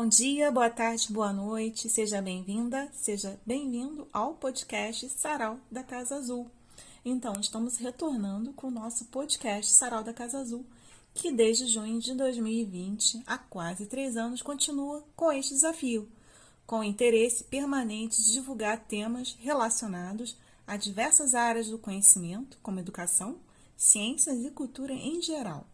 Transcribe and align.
Bom 0.00 0.08
dia, 0.08 0.50
boa 0.50 0.70
tarde, 0.70 1.12
boa 1.12 1.30
noite, 1.30 1.90
seja 1.90 2.22
bem-vinda, 2.22 2.88
seja 2.90 3.38
bem-vindo 3.44 4.08
ao 4.10 4.32
podcast 4.32 5.06
Sarau 5.10 5.60
da 5.70 5.82
Casa 5.82 6.16
Azul. 6.16 6.50
Então, 7.04 7.34
estamos 7.38 7.76
retornando 7.76 8.50
com 8.54 8.68
o 8.68 8.70
nosso 8.70 9.04
podcast 9.04 9.70
Sarau 9.70 10.02
da 10.02 10.14
Casa 10.14 10.38
Azul, 10.38 10.64
que 11.12 11.30
desde 11.30 11.66
junho 11.66 12.00
de 12.00 12.14
2020, 12.14 13.24
há 13.26 13.36
quase 13.36 13.84
três 13.84 14.16
anos, 14.16 14.40
continua 14.40 15.04
com 15.14 15.30
este 15.30 15.52
desafio, 15.52 16.08
com 16.66 16.82
interesse 16.82 17.44
permanente 17.44 18.24
de 18.24 18.32
divulgar 18.32 18.86
temas 18.86 19.36
relacionados 19.38 20.34
a 20.66 20.78
diversas 20.78 21.34
áreas 21.34 21.68
do 21.68 21.78
conhecimento, 21.78 22.56
como 22.62 22.80
educação, 22.80 23.36
ciências 23.76 24.42
e 24.46 24.50
cultura 24.50 24.94
em 24.94 25.20
geral. 25.20 25.66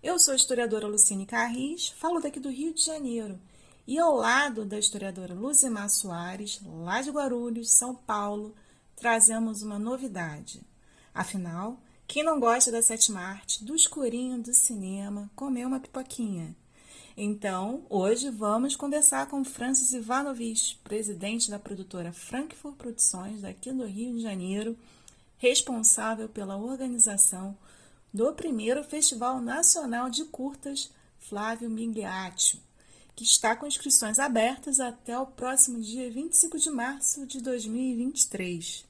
Eu 0.00 0.16
sou 0.16 0.32
a 0.32 0.36
historiadora 0.36 0.86
Lucine 0.86 1.26
Carris, 1.26 1.88
falo 1.88 2.20
daqui 2.20 2.38
do 2.38 2.50
Rio 2.50 2.72
de 2.72 2.84
Janeiro. 2.84 3.36
E 3.88 3.98
ao 3.98 4.14
lado 4.14 4.66
da 4.66 4.78
historiadora 4.78 5.32
Luzimar 5.32 5.88
Soares, 5.88 6.60
lá 6.62 7.00
de 7.00 7.10
Guarulhos, 7.10 7.70
São 7.70 7.94
Paulo, 7.94 8.54
trazemos 8.94 9.62
uma 9.62 9.78
novidade. 9.78 10.60
Afinal, 11.14 11.80
quem 12.06 12.22
não 12.22 12.38
gosta 12.38 12.70
da 12.70 12.82
sétima 12.82 13.22
arte, 13.22 13.64
do 13.64 13.74
escurinho 13.74 14.42
do 14.42 14.52
cinema, 14.52 15.30
comer 15.34 15.66
uma 15.66 15.80
pipoquinha? 15.80 16.54
Então, 17.16 17.86
hoje 17.88 18.28
vamos 18.28 18.76
conversar 18.76 19.26
com 19.26 19.42
Francis 19.42 19.94
Ivanovich, 19.94 20.78
presidente 20.84 21.50
da 21.50 21.58
produtora 21.58 22.12
Frankfurt 22.12 22.76
Produções, 22.76 23.40
daqui 23.40 23.72
do 23.72 23.86
Rio 23.86 24.12
de 24.12 24.20
Janeiro, 24.20 24.76
responsável 25.38 26.28
pela 26.28 26.58
organização 26.58 27.56
do 28.12 28.34
primeiro 28.34 28.84
Festival 28.84 29.40
Nacional 29.40 30.10
de 30.10 30.26
Curtas 30.26 30.90
Flávio 31.18 31.70
Migliaccio, 31.70 32.67
que 33.18 33.24
está 33.24 33.56
com 33.56 33.66
inscrições 33.66 34.20
abertas 34.20 34.78
até 34.78 35.18
o 35.18 35.26
próximo 35.26 35.80
dia 35.80 36.08
25 36.08 36.56
de 36.56 36.70
março 36.70 37.26
de 37.26 37.42
2023. 37.42 38.84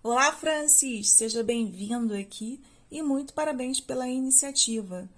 Olá, 0.00 0.30
Francis, 0.30 1.10
seja 1.10 1.42
bem-vindo 1.42 2.14
aqui 2.14 2.60
e 2.88 3.02
muito 3.02 3.34
parabéns 3.34 3.80
pela 3.80 4.06
iniciativa. 4.06 5.08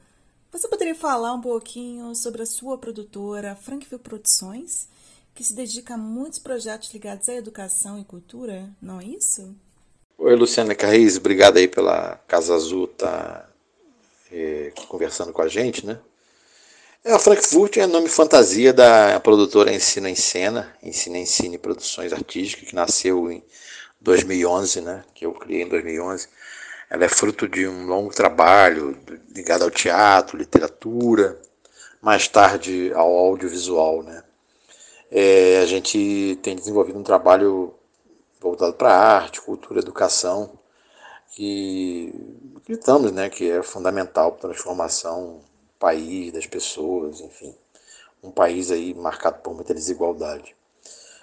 Você 0.50 0.66
poderia 0.68 0.94
falar 0.94 1.34
um 1.34 1.40
pouquinho 1.42 2.14
sobre 2.14 2.40
a 2.40 2.46
sua 2.46 2.78
produtora 2.78 3.54
Frankville 3.54 4.00
Produções, 4.00 4.88
que 5.34 5.44
se 5.44 5.52
dedica 5.52 5.92
a 5.92 5.98
muitos 5.98 6.38
projetos 6.38 6.90
ligados 6.94 7.28
à 7.28 7.34
educação 7.34 7.98
e 7.98 8.04
cultura, 8.06 8.74
não 8.80 9.02
é 9.02 9.04
isso? 9.04 9.54
Oi, 10.16 10.34
Luciana 10.34 10.74
Carriz, 10.74 11.18
obrigado 11.18 11.58
aí 11.58 11.68
pela 11.68 12.16
Casa 12.26 12.54
Azul 12.54 12.86
tá, 12.86 13.46
é, 14.32 14.72
conversando 14.88 15.30
com 15.30 15.42
a 15.42 15.48
gente, 15.48 15.84
né? 15.84 16.00
É, 17.02 17.14
a 17.14 17.18
Frankfurt 17.18 17.78
é 17.78 17.86
nome 17.86 18.10
fantasia 18.10 18.74
da 18.74 19.18
produtora 19.20 19.72
Ensina 19.72 20.10
em 20.10 20.14
Cena, 20.14 20.76
Ensina 20.82 21.16
em 21.16 21.24
Cine 21.24 21.56
Produções 21.56 22.12
Artísticas, 22.12 22.68
que 22.68 22.74
nasceu 22.74 23.32
em 23.32 23.42
2011, 24.02 24.82
né? 24.82 25.02
Que 25.14 25.24
eu 25.24 25.32
criei 25.32 25.62
em 25.62 25.68
2011. 25.68 26.28
Ela 26.90 27.06
é 27.06 27.08
fruto 27.08 27.48
de 27.48 27.66
um 27.66 27.86
longo 27.86 28.12
trabalho 28.12 28.98
ligado 29.34 29.62
ao 29.62 29.70
teatro, 29.70 30.36
literatura, 30.36 31.40
mais 32.02 32.28
tarde 32.28 32.92
ao 32.94 33.10
audiovisual, 33.16 34.02
né? 34.02 34.22
É, 35.10 35.60
a 35.62 35.66
gente 35.66 36.38
tem 36.42 36.54
desenvolvido 36.54 36.98
um 36.98 37.02
trabalho 37.02 37.74
voltado 38.38 38.74
para 38.74 38.94
arte, 38.94 39.40
cultura, 39.40 39.80
educação, 39.80 40.58
que 41.32 42.12
acreditamos 42.58 43.10
né, 43.10 43.30
que 43.30 43.50
é 43.50 43.62
fundamental 43.62 44.32
para 44.32 44.50
a 44.50 44.52
transformação 44.52 45.40
país, 45.80 46.32
das 46.32 46.46
pessoas, 46.46 47.20
enfim, 47.20 47.56
um 48.22 48.30
país 48.30 48.70
aí 48.70 48.94
marcado 48.94 49.40
por 49.40 49.54
muita 49.54 49.74
desigualdade. 49.74 50.54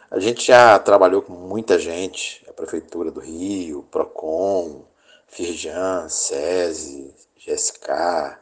A 0.09 0.19
gente 0.19 0.47
já 0.47 0.79
trabalhou 0.79 1.21
com 1.21 1.33
muita 1.33 1.77
gente, 1.77 2.43
a 2.49 2.53
Prefeitura 2.53 3.11
do 3.11 3.19
Rio, 3.19 3.83
PROCON, 3.91 4.83
Firjan, 5.27 6.09
SESI, 6.09 7.13
GSK, 7.37 8.37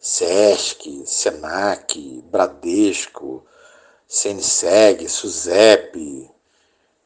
SESC, 0.00 1.02
SENAC, 1.04 2.22
Bradesco, 2.30 3.44
CNSEG, 4.08 5.08
SUSEP, 5.08 6.30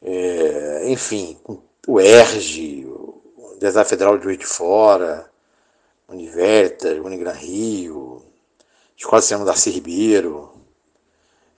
é, 0.00 0.88
enfim, 0.90 1.38
o 1.88 2.00
ERG, 2.00 2.86
o 2.86 3.22
Universidade 3.52 3.88
Federal 3.88 4.18
de 4.18 4.28
Rio 4.28 4.36
de 4.36 4.46
Fora, 4.46 5.30
Univertas, 6.08 6.98
Unigran 6.98 7.32
Rio, 7.32 8.22
Escola 8.96 9.20
de 9.20 9.26
Cinema 9.26 9.44
Darcy 9.44 9.70
Ribeiro, 9.70 10.52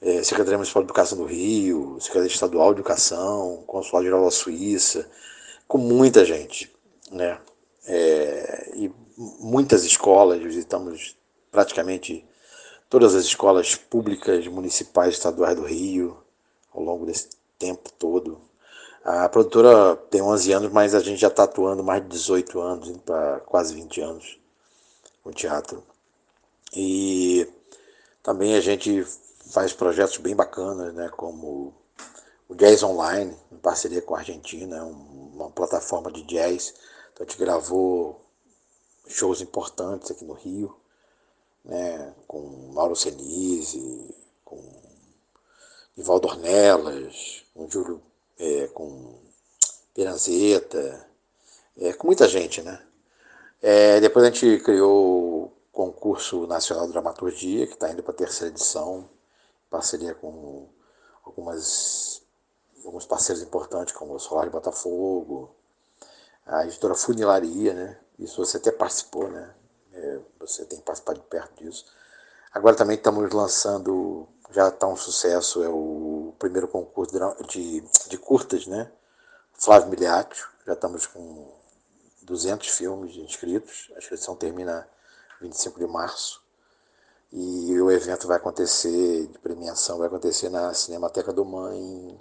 é, 0.01 0.23
Secretaria 0.23 0.57
Municipal 0.57 0.83
de 0.83 0.87
Educação 0.87 1.19
do 1.19 1.25
Rio, 1.25 1.99
Secretaria 2.01 2.33
Estadual 2.33 2.73
de 2.73 2.81
Educação, 2.81 3.63
Consulado 3.67 4.05
Geral 4.05 4.25
da 4.25 4.31
Suíça, 4.31 5.11
com 5.67 5.79
muita 5.79 6.25
gente, 6.25 6.75
né? 7.11 7.39
É, 7.87 8.73
e 8.75 8.93
muitas 9.17 9.85
escolas, 9.85 10.43
visitamos 10.43 11.17
praticamente 11.51 12.25
todas 12.89 13.15
as 13.15 13.25
escolas 13.25 13.75
públicas, 13.75 14.47
municipais, 14.47 15.15
estaduais 15.15 15.57
do 15.57 15.65
Rio, 15.65 16.19
ao 16.73 16.83
longo 16.83 17.07
desse 17.07 17.29
tempo 17.59 17.91
todo. 17.99 18.41
A 19.05 19.29
produtora 19.29 19.97
tem 20.11 20.21
11 20.21 20.53
anos, 20.53 20.73
mas 20.73 20.95
a 20.95 21.01
gente 21.01 21.21
já 21.21 21.29
está 21.29 21.45
atuando 21.45 21.83
mais 21.83 22.03
de 22.03 22.09
18 22.09 22.61
anos, 22.61 22.97
para 23.05 23.41
quase 23.41 23.75
20 23.75 24.01
anos 24.01 24.39
com 25.23 25.31
teatro. 25.31 25.83
E 26.75 27.47
também 28.23 28.55
a 28.55 28.61
gente 28.61 29.05
faz 29.51 29.73
projetos 29.73 30.19
bem 30.19 30.35
bacanas, 30.35 30.93
né, 30.95 31.09
como 31.09 31.75
o 32.49 32.55
Jazz 32.55 32.83
Online, 32.83 33.37
em 33.51 33.57
parceria 33.57 34.03
com 34.03 34.15
a 34.15 34.19
Argentina, 34.19 34.85
uma 34.85 35.51
plataforma 35.51 36.11
de 36.11 36.23
jazz. 36.23 36.75
Então 37.13 37.27
a 37.27 37.29
gente 37.29 37.39
gravou 37.39 38.25
shows 39.09 39.41
importantes 39.41 40.11
aqui 40.11 40.25
no 40.25 40.35
Rio, 40.35 40.77
né, 41.65 42.15
com 42.27 42.41
Mauro 42.73 42.97
Senise, 42.97 44.15
com 44.45 44.63
Ivaldo 45.97 46.29
Ornelas, 46.29 47.45
com 47.55 47.69
Júlio, 47.71 48.03
é, 48.39 48.67
com 48.69 49.19
Piranzeta, 49.95 51.09
é, 51.79 51.93
com 51.93 52.07
muita 52.07 52.29
gente, 52.29 52.61
né? 52.63 52.83
É, 53.63 53.99
depois 54.01 54.25
a 54.25 54.31
gente 54.31 54.59
criou 54.63 55.56
concurso 55.77 56.47
nacional 56.47 56.87
de 56.87 56.93
dramaturgia, 56.93 57.67
que 57.67 57.75
está 57.75 57.91
indo 57.91 58.03
para 58.03 58.13
a 58.13 58.17
terceira 58.17 58.51
edição, 58.51 59.01
em 59.67 59.71
parceria 59.71 60.15
com 60.15 60.71
algumas, 61.23 62.23
alguns 62.83 63.05
parceiros 63.05 63.43
importantes, 63.43 63.95
como 63.95 64.15
o 64.15 64.19
Solar 64.19 64.47
de 64.47 64.53
Botafogo, 64.53 65.55
a 66.47 66.65
editora 66.65 66.95
Funilaria, 66.95 67.75
né? 67.75 68.01
Isso 68.19 68.43
você 68.43 68.57
até 68.57 68.73
participou, 68.73 69.29
né? 69.29 69.55
É, 69.93 70.19
você 70.41 70.65
tem 70.65 70.79
que 70.79 70.85
participar 70.85 71.13
de 71.13 71.21
perto 71.21 71.63
disso. 71.63 71.85
Agora 72.55 72.75
também 72.75 72.97
estamos 72.97 73.31
lançando 73.31 74.27
já 74.51 74.69
está 74.69 74.87
um 74.87 74.97
sucesso, 74.97 75.63
é 75.63 75.69
o 75.69 76.33
primeiro 76.39 76.69
concurso 76.69 77.13
de, 77.49 77.85
de 78.09 78.17
curtas, 78.17 78.67
né? 78.67 78.91
Flávio 79.53 79.91
Miliaccio, 79.91 80.47
já 80.67 80.73
estamos 80.73 81.07
com 81.07 81.53
200 82.23 82.67
filmes 82.69 83.17
inscritos, 83.17 83.91
a 83.95 83.99
inscrição 83.99 84.37
termina 84.37 84.89
25 85.41 85.79
de 85.79 85.87
março, 85.87 86.43
e 87.33 87.79
o 87.81 87.91
evento 87.91 88.27
vai 88.27 88.37
acontecer, 88.37 89.27
de 89.27 89.39
premiação, 89.39 89.99
vai 89.99 90.07
acontecer 90.07 90.49
na 90.49 90.73
Cinemateca 90.73 91.33
do 91.33 91.45
Mãe 91.45 91.79
em 91.79 92.19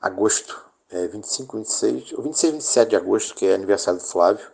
agosto, 0.00 0.64
é 0.90 1.06
25, 1.06 1.58
26, 1.58 2.12
ou 2.14 2.22
26, 2.22 2.52
27 2.54 2.88
de 2.88 2.96
agosto, 2.96 3.34
que 3.34 3.46
é 3.46 3.54
aniversário 3.54 4.00
do 4.00 4.06
Flávio. 4.06 4.50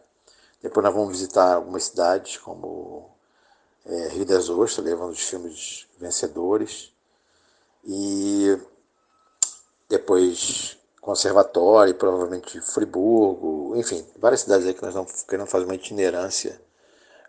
Depois 0.61 0.85
nós 0.85 0.95
vamos 0.95 1.11
visitar 1.11 1.55
algumas 1.55 1.85
cidades, 1.85 2.39
como 2.39 3.11
é, 3.87 4.09
Rio 4.09 4.25
das 4.25 4.49
Ostras, 4.49 4.85
levando 4.85 5.13
os 5.13 5.21
filmes 5.21 5.87
vencedores. 5.99 6.93
E 7.85 8.59
depois 9.89 10.77
Conservatório, 11.01 11.95
provavelmente 11.95 12.61
Friburgo, 12.61 13.75
enfim, 13.77 14.05
várias 14.19 14.41
cidades 14.41 14.67
aí 14.67 14.75
que 14.75 14.83
nós 14.83 14.95
estamos 14.95 15.23
querendo 15.25 15.47
fazer 15.47 15.67
uma 15.67 15.75
itinerância 15.75 16.61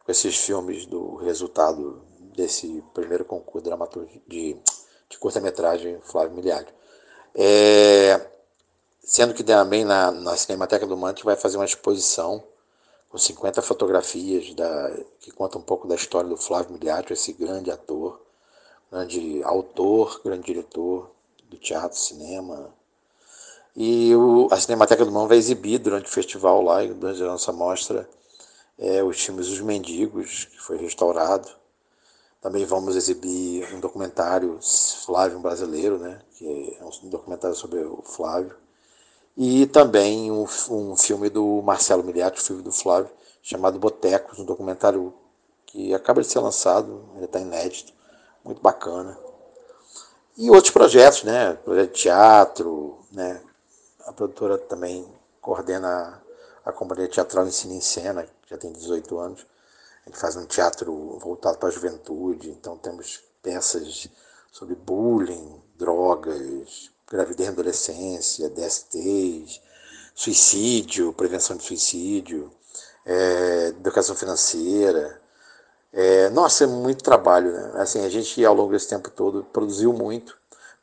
com 0.06 0.12
esses 0.12 0.38
filmes 0.38 0.86
do 0.86 1.16
resultado 1.16 2.02
desse 2.36 2.84
primeiro 2.94 3.26
concurso 3.26 3.68
de, 4.28 4.56
de 5.10 5.18
curta-metragem 5.18 6.00
Flávio 6.04 6.36
Miliário. 6.36 6.68
É, 7.34 8.22
sendo 9.04 9.34
que 9.34 9.44
também 9.44 9.84
na, 9.84 10.12
na 10.12 10.38
Cinemateca 10.38 10.86
do 10.86 10.96
Mante 10.96 11.26
vai 11.26 11.36
fazer 11.36 11.58
uma 11.58 11.66
exposição 11.66 12.44
com 13.10 13.18
50 13.18 13.62
fotografias 13.62 14.54
da, 14.54 14.96
que 15.20 15.32
contam 15.32 15.60
um 15.60 15.64
pouco 15.64 15.88
da 15.88 15.96
história 15.96 16.30
do 16.30 16.38
Flávio 16.38 16.74
Miliato, 16.74 17.12
esse 17.12 17.34
grande 17.34 17.72
ator, 17.72 18.22
grande 18.92 19.42
autor, 19.44 20.22
grande 20.24 20.46
diretor 20.46 21.10
do 21.50 21.58
teatro, 21.58 21.98
cinema. 21.98 22.74
E 23.76 24.14
o, 24.16 24.48
a 24.52 24.60
Cinemateca 24.60 25.04
do 25.04 25.12
Mão 25.12 25.28
vai 25.28 25.38
exibir 25.38 25.80
durante 25.80 26.06
o 26.06 26.14
festival 26.14 26.62
lá, 26.62 26.84
durante 26.84 27.22
a 27.24 27.28
nossa 27.28 27.52
mostra, 27.52 28.08
é, 28.78 29.04
os 29.04 29.22
filmes 29.22 29.48
Os 29.48 29.62
Mendigos, 29.62 30.46
que 30.46 30.60
foi 30.60 30.78
restaurado, 30.78 31.50
Também 32.42 32.66
vamos 32.66 32.96
exibir 32.96 33.74
um 33.74 33.80
documentário 33.80 34.60
Flávio 35.06 35.40
Brasileiro, 35.40 35.98
né? 35.98 36.22
que 36.38 36.78
é 36.80 36.86
um 36.86 37.10
documentário 37.10 37.56
sobre 37.56 37.80
o 37.80 38.04
Flávio. 38.04 38.56
E 39.36 39.66
também 39.68 40.32
um, 40.32 40.46
um 40.70 40.96
filme 40.96 41.30
do 41.30 41.62
Marcelo 41.64 42.04
Miliati, 42.04 42.42
filme 42.42 42.62
do 42.62 42.72
Flávio, 42.72 43.10
chamado 43.42 43.80
Botecos, 43.80 44.40
um 44.40 44.46
documentário 44.46 45.14
que 45.66 45.94
acaba 45.94 46.22
de 46.22 46.28
ser 46.28 46.40
lançado, 46.40 47.04
ainda 47.14 47.26
está 47.26 47.40
inédito, 47.40 47.94
muito 48.44 48.62
bacana. 48.62 49.18
E 50.38 50.50
outros 50.50 50.72
projetos, 50.72 51.24
né? 51.24 51.54
Projeto 51.54 51.94
de 51.94 52.02
teatro, 52.02 53.00
né? 53.12 53.42
A 54.06 54.14
produtora 54.14 54.58
também 54.58 55.06
coordena 55.42 56.22
a 56.66 56.72
Companhia 56.72 57.08
Teatral 57.08 57.48
Ensino 57.48 57.74
em 57.74 57.82
Cena, 57.82 58.24
que 58.24 58.50
já 58.50 58.58
tem 58.58 58.72
18 58.72 59.20
anos. 59.20 59.46
A 60.06 60.10
gente 60.10 60.20
faz 60.20 60.36
um 60.36 60.46
teatro 60.46 61.20
voltado 61.20 61.58
para 61.58 61.70
a 61.70 61.72
juventude, 61.72 62.50
então 62.50 62.78
temos 62.78 63.24
peças 63.42 64.10
sobre 64.52 64.76
bullying, 64.76 65.62
drogas, 65.78 66.90
gravidez 67.10 67.48
na 67.48 67.54
adolescência, 67.54 68.50
DSTs, 68.50 69.62
suicídio, 70.16 71.14
prevenção 71.14 71.56
de 71.56 71.64
suicídio, 71.64 72.52
é, 73.06 73.68
educação 73.68 74.16
financeira. 74.16 75.22
É, 75.94 76.30
nossa, 76.30 76.64
é 76.64 76.68
muito 76.68 77.04
trabalho. 77.04 77.52
Né? 77.52 77.72
Assim, 77.76 78.04
a 78.04 78.10
gente, 78.10 78.44
ao 78.44 78.56
longo 78.56 78.72
desse 78.72 78.88
tempo 78.88 79.10
todo, 79.12 79.44
produziu 79.44 79.94
muito, 79.94 80.36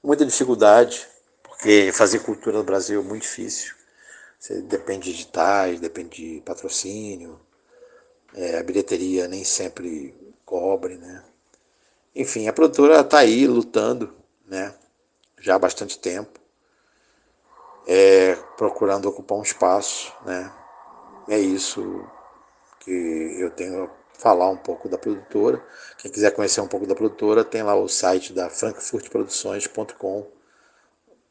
muita 0.02 0.24
dificuldade, 0.24 1.08
porque 1.42 1.90
fazer 1.92 2.20
cultura 2.20 2.58
no 2.58 2.64
Brasil 2.64 3.00
é 3.00 3.04
muito 3.04 3.22
difícil. 3.22 3.81
Você 4.42 4.60
depende 4.60 5.04
de 5.04 5.20
editais, 5.20 5.78
depende 5.78 6.34
de 6.34 6.40
patrocínio, 6.40 7.38
é, 8.34 8.58
a 8.58 8.62
bilheteria 8.64 9.28
nem 9.28 9.44
sempre 9.44 10.12
cobre, 10.44 10.96
né? 10.96 11.22
Enfim, 12.12 12.48
a 12.48 12.52
produtora 12.52 13.02
está 13.02 13.18
aí 13.18 13.46
lutando, 13.46 14.12
né? 14.44 14.74
Já 15.38 15.54
há 15.54 15.58
bastante 15.60 15.96
tempo, 15.96 16.40
é, 17.86 18.34
procurando 18.56 19.08
ocupar 19.08 19.38
um 19.38 19.42
espaço, 19.42 20.12
né? 20.26 20.52
É 21.28 21.38
isso 21.38 22.04
que 22.80 22.90
eu 23.38 23.48
tenho 23.48 23.84
a 23.84 23.90
falar 24.18 24.50
um 24.50 24.56
pouco 24.56 24.88
da 24.88 24.98
produtora. 24.98 25.64
Quem 25.98 26.10
quiser 26.10 26.32
conhecer 26.32 26.60
um 26.60 26.66
pouco 26.66 26.84
da 26.84 26.96
produtora, 26.96 27.44
tem 27.44 27.62
lá 27.62 27.76
o 27.76 27.86
site 27.86 28.32
da 28.32 28.50
frankfurtproduções.com. 28.50 30.26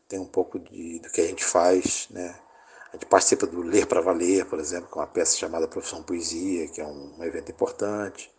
Tem 0.08 0.18
um 0.18 0.26
pouco 0.26 0.58
de, 0.58 1.00
do 1.00 1.10
que 1.10 1.20
a 1.20 1.28
gente 1.28 1.44
faz, 1.44 2.08
né? 2.10 2.40
A 2.92 2.98
gente 2.98 3.06
participa 3.06 3.48
do 3.48 3.62
Ler 3.62 3.88
para 3.88 4.02
Valer, 4.02 4.46
por 4.46 4.60
exemplo, 4.60 4.90
com 4.90 5.00
uma 5.00 5.08
peça 5.08 5.38
chamada 5.38 5.68
Profissão 5.68 6.04
Poesia, 6.04 6.68
que 6.68 6.82
é 6.82 6.86
um, 6.86 7.14
um 7.18 7.24
evento 7.24 7.50
importante. 7.50 8.30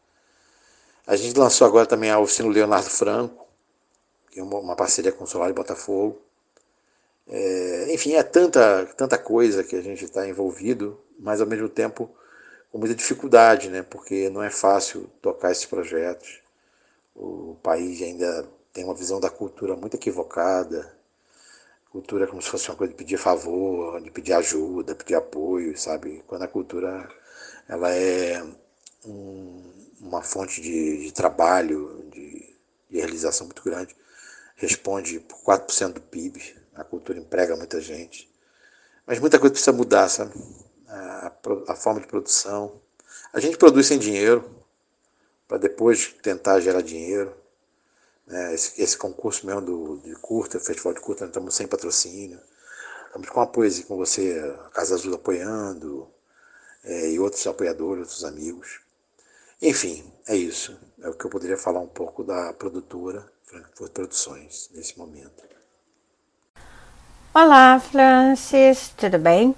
A 1.07 1.17
gente 1.17 1.39
lançou 1.39 1.67
agora 1.67 1.87
também 1.87 2.11
a 2.11 2.19
oficina 2.19 2.49
Leonardo 2.51 2.91
Franco, 2.91 3.47
que 4.31 4.39
é 4.41 4.43
uma, 4.43 4.59
uma 4.59 4.77
parceria 4.77 5.11
com 5.11 5.25
o 5.25 5.27
Solar 5.27 5.49
de 5.49 5.55
Botafogo. 5.55 6.21
É, 7.27 7.95
enfim, 7.95 8.13
é 8.13 8.23
tanta, 8.23 8.85
tanta 8.95 9.17
coisa 9.17 9.65
que 9.65 9.75
a 9.75 9.81
gente 9.81 10.05
está 10.05 10.29
envolvido, 10.29 11.01
mas 11.19 11.41
ao 11.41 11.47
mesmo 11.47 11.69
tempo 11.69 12.11
com 12.71 12.79
muita 12.79 12.95
dificuldade, 12.95 13.71
né? 13.71 13.83
porque 13.83 14.29
não 14.29 14.43
é 14.43 14.51
fácil 14.51 15.09
tocar 15.23 15.51
esses 15.51 15.67
projetos. 15.67 16.41
O 17.15 17.57
país 17.63 18.03
ainda 18.03 18.49
tem 18.73 18.85
uma 18.85 18.95
visão 18.95 19.19
da 19.19 19.31
cultura 19.31 19.77
muito 19.77 19.95
equivocada 19.95 20.93
cultura 21.93 22.25
é 22.25 22.27
como 22.27 22.41
se 22.41 22.49
fosse 22.49 22.71
uma 22.71 22.77
coisa 22.77 22.91
de 22.91 22.97
pedir 22.97 23.19
favor, 23.19 24.01
de 24.01 24.11
pedir 24.11 24.33
ajuda, 24.33 24.95
pedir 24.95 25.15
apoio, 25.15 25.77
sabe? 25.77 26.25
Quando 26.27 26.43
a 26.43 26.49
cultura 26.49 27.07
ela 27.69 27.95
é 27.95 28.43
um, 29.05 29.63
uma 30.01 30.23
fonte 30.23 30.63
de, 30.63 31.05
de 31.05 31.13
trabalho, 31.13 32.09
de, 32.11 32.57
de, 32.89 32.97
realização 32.97 33.47
muito 33.47 33.63
grande, 33.63 33.95
responde 34.57 35.21
por 35.21 35.39
4% 35.43 35.93
do 35.93 36.01
PIB, 36.01 36.57
a 36.75 36.83
cultura 36.83 37.19
emprega 37.19 37.57
muita 37.57 37.79
gente. 37.79 38.33
Mas 39.07 39.19
muita 39.19 39.39
coisa 39.39 39.53
precisa 39.53 39.77
mudar, 39.77 40.09
sabe? 40.09 40.33
A, 40.89 41.27
a, 41.27 41.73
a 41.73 41.77
forma 41.77 42.01
de 42.01 42.07
produção. 42.07 42.81
A 43.35 43.39
gente 43.39 43.59
produz 43.59 43.87
sem 43.87 43.99
dinheiro, 43.99 44.51
para 45.47 45.59
depois 45.59 46.15
tentar 46.23 46.59
gerar 46.61 46.81
dinheiro. 46.81 47.37
Né? 48.33 48.55
Esse, 48.55 48.83
esse, 48.83 48.97
concurso 48.97 49.47
mesmo 49.47 49.61
do, 49.61 49.99
de 49.99 50.15
curta, 50.15 50.59
festival 50.59 50.95
de 50.95 51.01
curta, 51.01 51.25
nós 51.25 51.31
estamos 51.31 51.55
sem 51.55 51.67
patrocínio. 51.67 52.41
Estamos 53.07 53.29
com 53.29 53.43
apoio 53.43 53.85
com 53.85 53.99
você, 53.99 54.43
a 54.59 54.71
Casa 54.71 54.95
Azul 54.95 55.15
apoiando, 55.15 56.09
é, 56.83 57.11
e 57.11 57.21
outros 57.21 57.47
apoiadores, 57.47 58.05
outros 58.05 58.25
amigos. 58.25 58.81
Enfim, 59.61 60.11
é 60.27 60.35
isso. 60.35 60.75
É 61.03 61.11
o 61.11 61.13
que 61.13 61.27
eu 61.27 61.31
poderia 61.31 61.59
falar 61.59 61.81
um 61.81 61.87
pouco 61.87 62.25
da 62.25 62.55
produtora 62.55 63.31
Frankfurt 63.45 63.93
Produções 63.93 64.71
nesse 64.73 64.99
momento. 64.99 65.45
Olá, 67.35 67.79
Francis, 67.81 68.95
tudo 68.97 69.19
bem? 69.19 69.55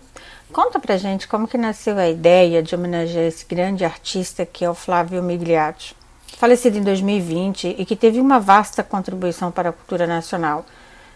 Conta 0.52 0.80
pra 0.80 0.96
gente 0.96 1.28
como 1.28 1.46
que 1.46 1.56
nasceu 1.56 1.96
a 1.96 2.08
ideia 2.08 2.60
de 2.60 2.74
homenagear 2.74 3.24
esse 3.24 3.44
grande 3.44 3.84
artista 3.84 4.44
que 4.44 4.64
é 4.64 4.70
o 4.70 4.74
Flávio 4.74 5.22
Migliaccio 5.22 5.94
falecido 6.36 6.78
em 6.78 6.82
2020 6.82 7.76
e 7.78 7.84
que 7.84 7.96
teve 7.96 8.20
uma 8.20 8.38
vasta 8.38 8.82
contribuição 8.82 9.50
para 9.50 9.70
a 9.70 9.72
cultura 9.72 10.06
nacional, 10.06 10.64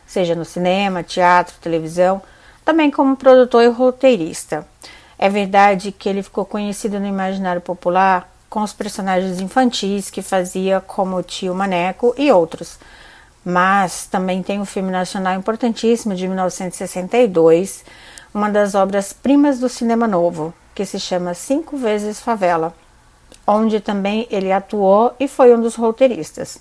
seja 0.07 0.35
no 0.35 0.45
cinema, 0.45 1.03
teatro, 1.03 1.57
televisão, 1.61 2.23
também 2.65 2.91
como 2.91 3.17
produtor 3.17 3.63
e 3.63 3.69
roteirista. 3.69 4.67
É 5.19 5.29
verdade 5.29 5.93
que 5.93 6.09
ele 6.09 6.23
ficou 6.23 6.45
conhecido 6.45 7.01
no 7.01 7.07
imaginário 7.07 7.61
popular 7.61 8.33
com 8.49 8.63
os 8.63 8.73
personagens 8.73 9.41
infantis 9.41 10.09
que 10.09 10.23
fazia 10.23 10.81
como 10.81 11.17
o 11.17 11.23
tio 11.23 11.55
Maneco 11.55 12.15
e 12.17 12.33
outros. 12.33 12.79
Mas 13.45 14.07
também 14.07 14.43
tem 14.43 14.61
um 14.61 14.65
filme 14.65 14.91
nacional 14.91 15.35
importantíssimo 15.35 16.15
de 16.15 16.27
1962, 16.27 17.85
uma 18.33 18.49
das 18.51 18.75
obras 18.75 19.13
primas 19.13 19.59
do 19.59 19.69
cinema 19.69 20.07
novo, 20.07 20.55
que 20.75 20.85
se 20.85 21.01
chama 21.01 21.35
Cinco 21.35 21.77
Vezes 21.77 22.21
Favela 22.21 22.75
onde 23.49 23.81
também 23.81 24.29
ele 24.31 24.53
atuou 24.53 25.17
e 25.19 25.27
foi 25.27 25.55
um 25.55 25.61
dos 25.61 25.75
roteiristas. 25.75 26.59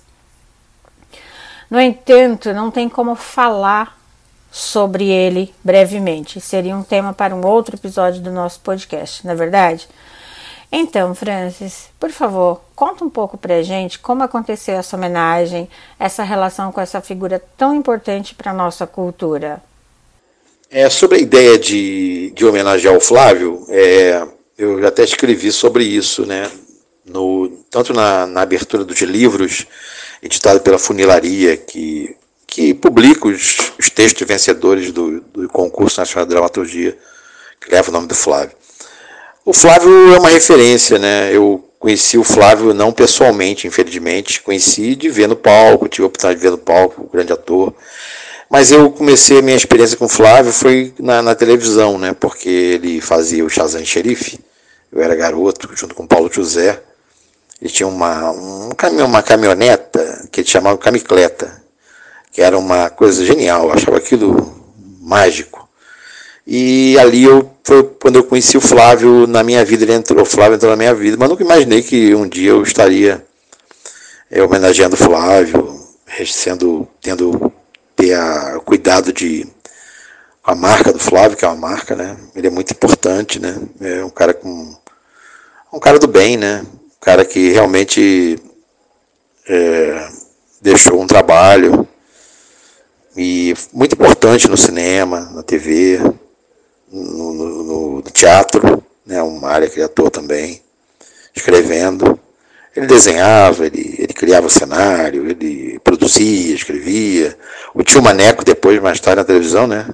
No 1.70 1.78
entanto, 1.78 2.54
não 2.54 2.70
tem 2.70 2.88
como 2.88 3.14
falar 3.14 3.98
sobre 4.50 5.06
ele 5.06 5.54
brevemente. 5.62 6.40
Seria 6.40 6.74
um 6.74 6.82
tema 6.82 7.12
para 7.12 7.36
um 7.36 7.44
outro 7.46 7.76
episódio 7.76 8.22
do 8.22 8.32
nosso 8.32 8.60
podcast, 8.60 9.26
na 9.26 9.32
é 9.32 9.36
verdade? 9.36 9.86
Então, 10.72 11.14
Francis, 11.14 11.90
por 12.00 12.10
favor, 12.10 12.62
conta 12.74 13.04
um 13.04 13.10
pouco 13.10 13.36
pra 13.36 13.62
gente 13.62 13.98
como 13.98 14.22
aconteceu 14.22 14.76
essa 14.76 14.96
homenagem, 14.96 15.68
essa 15.98 16.22
relação 16.22 16.72
com 16.72 16.80
essa 16.80 17.02
figura 17.02 17.42
tão 17.56 17.74
importante 17.74 18.34
para 18.34 18.52
nossa 18.54 18.86
cultura. 18.86 19.62
É, 20.70 20.88
sobre 20.88 21.18
a 21.18 21.20
ideia 21.20 21.58
de, 21.58 22.30
de 22.34 22.46
homenagear 22.46 22.94
o 22.94 23.00
Flávio, 23.00 23.64
é, 23.68 24.26
eu 24.56 24.86
até 24.86 25.04
escrevi 25.04 25.52
sobre 25.52 25.84
isso, 25.84 26.26
né? 26.26 26.50
No, 27.08 27.48
tanto 27.70 27.92
na, 27.92 28.26
na 28.26 28.42
abertura 28.42 28.84
dos 28.84 29.00
livros, 29.00 29.66
editado 30.22 30.60
pela 30.60 30.78
Funilaria, 30.78 31.56
que, 31.56 32.16
que 32.46 32.74
publica 32.74 33.28
os, 33.28 33.72
os 33.78 33.90
textos 33.90 34.26
vencedores 34.26 34.92
do, 34.92 35.20
do 35.20 35.48
concurso 35.48 36.00
nacional 36.00 36.26
de 36.26 36.30
dramaturgia, 36.30 36.96
que 37.60 37.70
leva 37.70 37.90
o 37.90 37.92
nome 37.92 38.06
do 38.06 38.14
Flávio. 38.14 38.56
O 39.44 39.52
Flávio 39.52 40.14
é 40.14 40.18
uma 40.18 40.28
referência, 40.28 40.98
né? 40.98 41.34
Eu 41.34 41.64
conheci 41.78 42.18
o 42.18 42.24
Flávio 42.24 42.74
não 42.74 42.92
pessoalmente, 42.92 43.66
infelizmente, 43.66 44.42
conheci 44.42 44.94
de 44.94 45.08
ver 45.08 45.28
no 45.28 45.36
palco, 45.36 45.88
tive 45.88 46.04
a 46.04 46.06
oportunidade 46.08 46.40
de 46.40 46.44
ver 46.44 46.50
no 46.50 46.58
palco, 46.58 47.02
o 47.02 47.08
grande 47.08 47.32
ator. 47.32 47.72
Mas 48.50 48.72
eu 48.72 48.90
comecei 48.90 49.38
a 49.38 49.42
minha 49.42 49.56
experiência 49.56 49.96
com 49.96 50.06
o 50.06 50.08
Flávio 50.08 50.52
foi 50.52 50.92
na, 50.98 51.22
na 51.22 51.34
televisão, 51.34 51.98
né? 51.98 52.14
Porque 52.18 52.48
ele 52.48 53.00
fazia 53.00 53.44
o 53.44 53.48
Shazam 53.48 53.84
Xerife, 53.84 54.40
eu 54.90 55.02
era 55.02 55.14
garoto, 55.14 55.68
junto 55.74 55.94
com 55.94 56.04
o 56.04 56.08
Paulo 56.08 56.30
José. 56.32 56.82
Ele 57.60 57.70
tinha 57.70 57.88
uma, 57.88 58.30
um 58.30 58.70
uma 59.04 59.22
caminhoneta 59.22 60.28
que 60.30 60.40
ele 60.40 60.48
chamava 60.48 60.78
camicleta, 60.78 61.60
que 62.32 62.40
era 62.40 62.56
uma 62.56 62.88
coisa 62.88 63.24
genial, 63.24 63.64
eu 63.64 63.72
achava 63.72 63.96
aquilo 63.96 64.54
mágico. 65.00 65.68
E 66.46 66.96
ali 66.98 67.24
eu, 67.24 67.50
foi 67.64 67.82
quando 68.00 68.16
eu 68.16 68.24
conheci 68.24 68.56
o 68.56 68.60
Flávio 68.60 69.26
na 69.26 69.42
minha 69.42 69.64
vida, 69.64 69.84
ele 69.84 69.92
entrou, 69.92 70.22
o 70.22 70.24
Flávio 70.24 70.54
entrou 70.54 70.70
na 70.70 70.76
minha 70.76 70.94
vida, 70.94 71.16
mas 71.18 71.28
nunca 71.28 71.42
imaginei 71.42 71.82
que 71.82 72.14
um 72.14 72.28
dia 72.28 72.50
eu 72.50 72.62
estaria 72.62 73.24
é, 74.30 74.42
homenageando 74.42 74.94
o 74.94 74.98
Flávio, 74.98 75.78
sendo, 76.26 76.88
tendo 77.00 77.52
ter 77.96 78.14
a, 78.14 78.60
cuidado 78.64 79.12
de 79.12 79.46
a 80.44 80.54
marca 80.54 80.92
do 80.92 80.98
Flávio, 80.98 81.36
que 81.36 81.44
é 81.44 81.48
uma 81.48 81.68
marca, 81.68 81.94
né? 81.94 82.16
Ele 82.34 82.46
é 82.46 82.50
muito 82.50 82.70
importante, 82.70 83.38
né? 83.38 83.60
É 83.80 84.04
um 84.04 84.08
cara 84.08 84.32
com 84.32 84.74
um 85.70 85.78
cara 85.78 85.98
do 85.98 86.08
bem, 86.08 86.38
né? 86.38 86.64
Cara 87.00 87.24
que 87.24 87.50
realmente 87.50 88.38
é, 89.48 90.08
deixou 90.60 91.00
um 91.00 91.06
trabalho 91.06 91.86
e 93.16 93.54
muito 93.72 93.94
importante 93.94 94.48
no 94.48 94.56
cinema, 94.56 95.20
na 95.34 95.42
TV, 95.42 95.98
no, 96.90 97.32
no, 97.32 97.96
no 97.96 98.02
teatro, 98.02 98.82
né, 99.04 99.20
uma 99.22 99.48
área 99.48 99.84
atuou 99.84 100.10
também, 100.10 100.62
escrevendo. 101.34 102.18
Ele 102.76 102.86
desenhava, 102.86 103.66
ele, 103.66 103.96
ele 103.98 104.12
criava 104.12 104.48
cenário, 104.48 105.28
ele 105.28 105.80
produzia, 105.80 106.54
escrevia. 106.54 107.36
O 107.74 107.82
tio 107.82 108.00
Maneco, 108.00 108.44
depois, 108.44 108.80
mais 108.80 109.00
tarde 109.00 109.16
na 109.16 109.24
televisão, 109.24 109.66
né? 109.66 109.88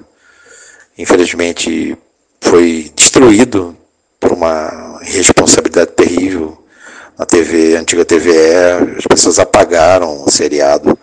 Infelizmente 0.98 1.96
foi 2.40 2.92
destruído 2.94 3.74
por 4.20 4.32
uma 4.32 5.00
irresponsabilidade 5.02 5.92
terrível 5.92 6.63
na 7.18 7.24
TV, 7.24 7.76
antiga 7.76 8.04
TVE. 8.04 8.96
As 8.98 9.06
pessoas 9.06 9.38
apagaram 9.38 10.24
o 10.24 10.30
seriado, 10.30 10.98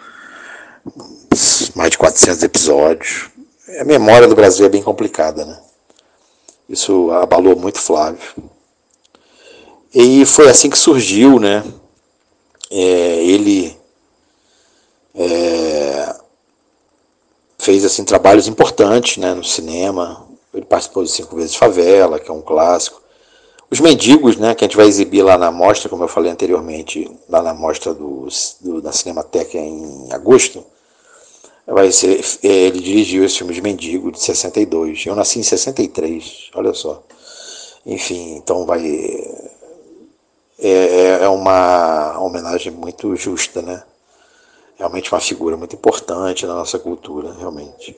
mais 1.75 1.91
de 1.91 1.97
400 1.97 2.43
episódios. 2.43 3.29
A 3.79 3.83
memória 3.83 4.27
do 4.27 4.35
Brasil 4.35 4.65
é 4.65 4.69
bem 4.69 4.83
complicada, 4.83 5.45
né? 5.45 5.59
Isso 6.67 7.11
abalou 7.11 7.55
muito 7.55 7.79
Flávio. 7.79 8.19
E 9.93 10.25
foi 10.25 10.49
assim 10.49 10.69
que 10.69 10.79
surgiu, 10.79 11.39
né? 11.39 11.63
É, 12.69 13.23
ele 13.25 13.77
é, 15.13 16.15
fez 17.59 17.83
assim 17.83 18.05
trabalhos 18.05 18.47
importantes, 18.47 19.17
né, 19.17 19.33
no 19.33 19.43
cinema. 19.43 20.25
Ele 20.53 20.65
participou 20.65 21.03
de 21.03 21.11
Cinco 21.11 21.35
Vezes 21.35 21.55
Favela, 21.55 22.19
que 22.19 22.29
é 22.29 22.33
um 22.33 22.41
clássico. 22.41 23.00
Os 23.71 23.79
Mendigos, 23.79 24.35
né, 24.35 24.53
que 24.53 24.65
a 24.65 24.67
gente 24.67 24.75
vai 24.75 24.85
exibir 24.85 25.23
lá 25.23 25.37
na 25.37 25.49
mostra, 25.49 25.87
como 25.87 26.03
eu 26.03 26.07
falei 26.09 26.29
anteriormente, 26.29 27.09
lá 27.29 27.41
na 27.41 27.53
mostra 27.53 27.93
do, 27.93 28.27
do 28.59 28.81
da 28.81 28.91
Cinemateca 28.91 29.57
em 29.57 30.11
agosto, 30.11 30.61
vai 31.65 31.89
ser, 31.89 32.19
é, 32.43 32.47
ele 32.47 32.81
dirigiu 32.81 33.23
esse 33.23 33.37
filme 33.37 33.53
de 33.53 33.61
Mendigo 33.61 34.11
de 34.11 34.21
62. 34.21 35.05
Eu 35.05 35.15
nasci 35.15 35.39
em 35.39 35.43
63, 35.43 36.49
olha 36.53 36.73
só. 36.73 37.01
Enfim, 37.85 38.35
então 38.35 38.65
vai 38.65 38.85
é, 40.59 40.69
é, 40.69 41.23
é 41.23 41.29
uma 41.29 42.19
homenagem 42.19 42.73
muito 42.73 43.15
justa, 43.15 43.61
né? 43.61 43.81
Realmente 44.77 45.11
uma 45.13 45.21
figura 45.21 45.55
muito 45.55 45.75
importante 45.75 46.45
na 46.45 46.55
nossa 46.55 46.77
cultura, 46.77 47.33
realmente. 47.39 47.95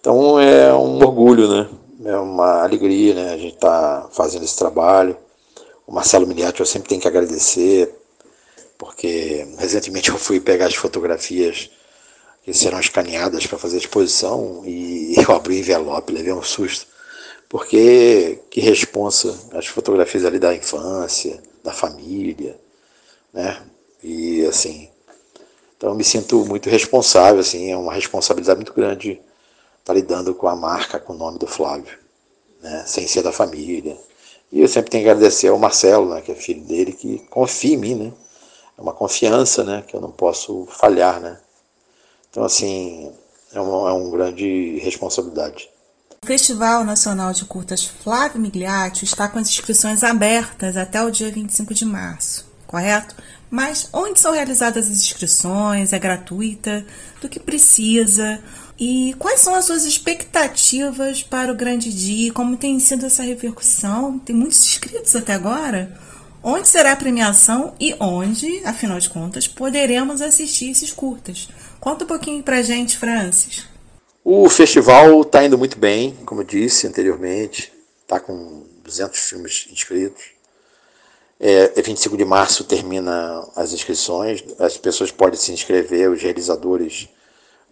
Então 0.00 0.40
é 0.40 0.72
um 0.72 0.96
orgulho, 0.96 1.48
né? 1.48 1.68
É 2.04 2.16
uma 2.16 2.62
alegria, 2.62 3.14
né? 3.14 3.32
A 3.32 3.36
gente 3.36 3.54
está 3.54 4.08
fazendo 4.12 4.44
esse 4.44 4.56
trabalho. 4.56 5.16
O 5.86 5.92
Marcelo 5.92 6.26
Miliati 6.26 6.60
eu 6.60 6.66
sempre 6.66 6.88
tenho 6.88 7.00
que 7.00 7.08
agradecer, 7.08 7.92
porque 8.78 9.46
recentemente 9.58 10.10
eu 10.10 10.18
fui 10.18 10.40
pegar 10.40 10.66
as 10.66 10.74
fotografias 10.74 11.70
que 12.42 12.52
serão 12.52 12.80
escaneadas 12.80 13.46
para 13.46 13.58
fazer 13.58 13.76
a 13.76 13.80
exposição 13.80 14.62
e 14.64 15.14
eu 15.20 15.34
abri 15.34 15.54
o 15.54 15.58
envelope, 15.58 16.12
levei 16.12 16.32
um 16.32 16.42
susto, 16.42 16.86
porque 17.48 18.40
que 18.50 18.60
responsa 18.60 19.36
as 19.52 19.66
fotografias 19.66 20.24
ali 20.24 20.38
da 20.38 20.54
infância, 20.54 21.40
da 21.62 21.72
família, 21.72 22.58
né? 23.32 23.62
E 24.02 24.44
assim, 24.46 24.88
então 25.76 25.90
eu 25.90 25.94
me 25.94 26.04
sinto 26.04 26.44
muito 26.44 26.68
responsável, 26.68 27.40
assim, 27.40 27.70
é 27.70 27.76
uma 27.76 27.92
responsabilidade 27.92 28.58
muito 28.58 28.72
grande 28.72 29.20
estar 29.82 29.92
tá 29.92 29.94
lidando 29.94 30.34
com 30.34 30.48
a 30.48 30.56
marca, 30.56 30.98
com 30.98 31.12
o 31.12 31.16
nome 31.16 31.38
do 31.38 31.46
Flávio, 31.46 31.98
né? 32.62 32.84
Sem 32.86 33.06
ser 33.06 33.22
da 33.22 33.32
família. 33.32 33.98
E 34.50 34.60
eu 34.60 34.68
sempre 34.68 34.90
tenho 34.90 35.04
que 35.04 35.10
agradecer 35.10 35.48
ao 35.48 35.58
Marcelo, 35.58 36.14
né, 36.14 36.20
que 36.20 36.30
é 36.30 36.34
filho 36.34 36.62
dele, 36.62 36.92
que 36.92 37.20
confia 37.30 37.74
em 37.74 37.78
mim, 37.78 37.94
né? 37.94 38.12
É 38.76 38.82
uma 38.82 38.92
confiança, 38.92 39.64
né, 39.64 39.82
que 39.86 39.96
eu 39.96 40.00
não 40.00 40.10
posso 40.10 40.66
falhar, 40.66 41.20
né? 41.20 41.38
Então, 42.30 42.44
assim, 42.44 43.10
é 43.52 43.60
uma, 43.60 43.88
é 43.88 43.92
uma 43.92 44.10
grande 44.10 44.78
responsabilidade. 44.80 45.70
O 46.22 46.26
Festival 46.26 46.84
Nacional 46.84 47.32
de 47.32 47.44
Curtas 47.46 47.84
Flávio 47.84 48.40
Migliaccio 48.40 49.04
está 49.04 49.26
com 49.26 49.38
as 49.38 49.48
inscrições 49.48 50.04
abertas 50.04 50.76
até 50.76 51.02
o 51.02 51.10
dia 51.10 51.30
25 51.30 51.74
de 51.74 51.84
março, 51.84 52.46
correto? 52.66 53.16
Mas 53.50 53.88
onde 53.92 54.20
são 54.20 54.32
realizadas 54.32 54.86
as 54.86 54.96
inscrições? 54.96 55.92
É 55.92 55.98
gratuita? 55.98 56.86
Do 57.20 57.28
que 57.28 57.40
precisa? 57.40 58.42
E 58.84 59.14
quais 59.16 59.38
são 59.38 59.54
as 59.54 59.66
suas 59.66 59.84
expectativas 59.84 61.22
para 61.22 61.52
o 61.52 61.54
grande 61.54 61.92
dia? 61.92 62.32
Como 62.32 62.56
tem 62.56 62.80
sido 62.80 63.06
essa 63.06 63.22
repercussão? 63.22 64.18
Tem 64.18 64.34
muitos 64.34 64.58
inscritos 64.66 65.14
até 65.14 65.34
agora? 65.34 65.96
Onde 66.42 66.66
será 66.66 66.90
a 66.90 66.96
premiação 66.96 67.76
e 67.78 67.94
onde, 68.00 68.60
afinal 68.64 68.98
de 68.98 69.08
contas, 69.08 69.46
poderemos 69.46 70.20
assistir 70.20 70.72
esses 70.72 70.92
curtas? 70.92 71.48
Conta 71.78 72.02
um 72.02 72.08
pouquinho 72.08 72.42
pra 72.42 72.60
gente, 72.60 72.98
Francis. 72.98 73.68
O 74.24 74.50
festival 74.50 75.20
está 75.20 75.44
indo 75.44 75.56
muito 75.56 75.78
bem, 75.78 76.16
como 76.26 76.40
eu 76.40 76.44
disse 76.44 76.84
anteriormente, 76.84 77.72
está 78.02 78.18
com 78.18 78.64
200 78.82 79.16
filmes 79.16 79.68
inscritos. 79.70 80.24
É, 81.38 81.80
25 81.80 82.16
de 82.16 82.24
março 82.24 82.64
termina 82.64 83.48
as 83.54 83.72
inscrições, 83.72 84.42
as 84.58 84.76
pessoas 84.76 85.12
podem 85.12 85.38
se 85.38 85.52
inscrever, 85.52 86.10
os 86.10 86.20
realizadores, 86.20 87.08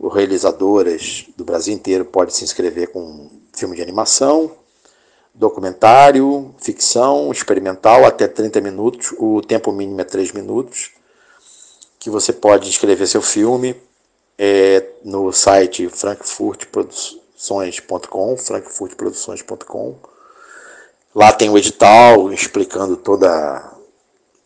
realizadoras 0.08 1.26
do 1.36 1.44
Brasil 1.44 1.74
inteiro 1.74 2.04
podem 2.04 2.34
se 2.34 2.44
inscrever 2.44 2.88
com 2.88 3.30
filme 3.52 3.76
de 3.76 3.82
animação, 3.82 4.52
documentário, 5.34 6.54
ficção, 6.58 7.30
experimental, 7.30 8.04
até 8.04 8.26
30 8.26 8.60
minutos, 8.60 9.14
o 9.18 9.40
tempo 9.42 9.70
mínimo 9.72 10.00
é 10.00 10.04
3 10.04 10.32
minutos, 10.32 10.90
que 11.98 12.10
você 12.10 12.32
pode 12.32 12.68
inscrever 12.68 13.06
seu 13.06 13.22
filme 13.22 13.76
é, 14.38 14.84
no 15.04 15.30
site 15.32 15.88
frankfurtproduções.com, 15.88 18.36
frankfurtproduções.com. 18.38 19.96
Lá 21.14 21.32
tem 21.32 21.50
o 21.50 21.58
edital 21.58 22.32
explicando 22.32 22.96
toda, 22.96 23.70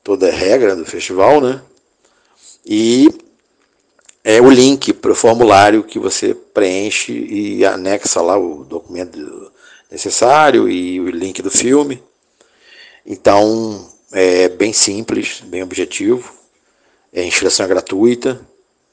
toda 0.02 0.28
a 0.28 0.32
regra 0.32 0.74
do 0.74 0.84
festival, 0.84 1.40
né? 1.40 1.62
E 2.66 3.08
é 4.24 4.40
o 4.40 4.50
link 4.50 4.94
para 4.94 5.12
o 5.12 5.14
formulário 5.14 5.84
que 5.84 5.98
você 5.98 6.34
preenche 6.34 7.12
e 7.12 7.64
anexa 7.64 8.22
lá 8.22 8.38
o 8.38 8.64
documento 8.64 9.52
necessário 9.90 10.66
e 10.66 10.98
o 10.98 11.10
link 11.10 11.42
do 11.42 11.50
filme. 11.50 12.02
Então, 13.04 13.86
é 14.10 14.48
bem 14.48 14.72
simples, 14.72 15.42
bem 15.44 15.62
objetivo. 15.62 16.32
A 17.14 17.20
inscrição 17.20 17.66
é 17.66 17.68
gratuita. 17.68 18.40